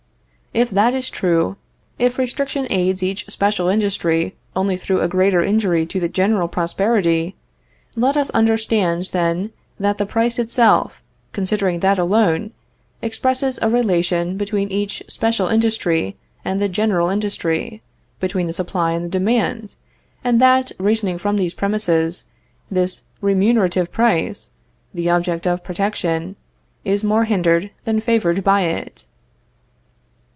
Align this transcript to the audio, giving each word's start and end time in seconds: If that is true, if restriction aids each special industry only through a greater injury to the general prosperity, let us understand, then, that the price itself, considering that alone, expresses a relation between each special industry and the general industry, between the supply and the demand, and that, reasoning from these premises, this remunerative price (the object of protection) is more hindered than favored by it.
If 0.53 0.69
that 0.71 0.93
is 0.93 1.09
true, 1.09 1.55
if 1.97 2.17
restriction 2.17 2.67
aids 2.69 3.01
each 3.01 3.25
special 3.29 3.69
industry 3.69 4.35
only 4.53 4.75
through 4.75 4.99
a 4.99 5.07
greater 5.07 5.41
injury 5.41 5.85
to 5.85 5.97
the 5.97 6.09
general 6.09 6.49
prosperity, 6.49 7.37
let 7.95 8.17
us 8.17 8.29
understand, 8.31 9.11
then, 9.13 9.51
that 9.79 9.97
the 9.97 10.05
price 10.05 10.39
itself, 10.39 11.01
considering 11.31 11.79
that 11.79 11.97
alone, 11.97 12.51
expresses 13.01 13.59
a 13.61 13.69
relation 13.69 14.35
between 14.35 14.69
each 14.69 15.01
special 15.07 15.47
industry 15.47 16.17
and 16.43 16.59
the 16.59 16.67
general 16.67 17.07
industry, 17.07 17.81
between 18.19 18.47
the 18.47 18.51
supply 18.51 18.91
and 18.91 19.05
the 19.05 19.09
demand, 19.17 19.75
and 20.21 20.41
that, 20.41 20.73
reasoning 20.77 21.17
from 21.17 21.37
these 21.37 21.53
premises, 21.53 22.25
this 22.69 23.03
remunerative 23.21 23.89
price 23.89 24.49
(the 24.93 25.09
object 25.09 25.47
of 25.47 25.63
protection) 25.63 26.35
is 26.83 27.05
more 27.05 27.23
hindered 27.23 27.71
than 27.85 28.01
favored 28.01 28.43
by 28.43 28.63
it. 28.63 29.05